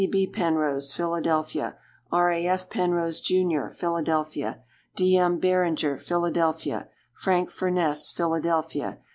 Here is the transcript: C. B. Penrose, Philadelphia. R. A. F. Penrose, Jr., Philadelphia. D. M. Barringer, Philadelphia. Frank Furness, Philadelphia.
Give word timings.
C. 0.01 0.07
B. 0.07 0.25
Penrose, 0.25 0.93
Philadelphia. 0.93 1.77
R. 2.11 2.31
A. 2.31 2.47
F. 2.47 2.71
Penrose, 2.71 3.19
Jr., 3.19 3.67
Philadelphia. 3.71 4.63
D. 4.95 5.15
M. 5.15 5.37
Barringer, 5.37 5.95
Philadelphia. 5.99 6.87
Frank 7.13 7.51
Furness, 7.51 8.09
Philadelphia. 8.09 8.97